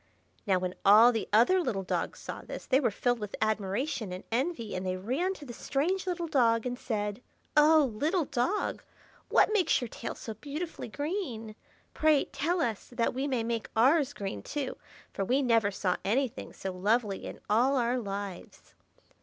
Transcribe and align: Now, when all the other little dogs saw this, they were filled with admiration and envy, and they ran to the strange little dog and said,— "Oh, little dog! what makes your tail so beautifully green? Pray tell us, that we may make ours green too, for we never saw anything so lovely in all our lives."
Now, 0.47 0.57
when 0.57 0.73
all 0.83 1.11
the 1.11 1.29
other 1.31 1.61
little 1.61 1.83
dogs 1.83 2.17
saw 2.17 2.41
this, 2.41 2.65
they 2.65 2.79
were 2.79 2.89
filled 2.89 3.19
with 3.19 3.35
admiration 3.39 4.11
and 4.11 4.23
envy, 4.31 4.73
and 4.73 4.83
they 4.83 4.97
ran 4.97 5.35
to 5.35 5.45
the 5.45 5.53
strange 5.53 6.07
little 6.07 6.25
dog 6.27 6.65
and 6.65 6.75
said,— 6.79 7.21
"Oh, 7.55 7.91
little 7.93 8.25
dog! 8.25 8.81
what 9.29 9.53
makes 9.53 9.79
your 9.79 9.87
tail 9.89 10.15
so 10.15 10.33
beautifully 10.33 10.87
green? 10.87 11.53
Pray 11.93 12.25
tell 12.25 12.61
us, 12.61 12.87
that 12.93 13.13
we 13.13 13.27
may 13.27 13.43
make 13.43 13.69
ours 13.77 14.13
green 14.13 14.41
too, 14.41 14.75
for 15.13 15.23
we 15.23 15.43
never 15.43 15.69
saw 15.69 15.95
anything 16.03 16.51
so 16.51 16.71
lovely 16.71 17.23
in 17.27 17.39
all 17.47 17.75
our 17.77 17.99
lives." 17.99 18.73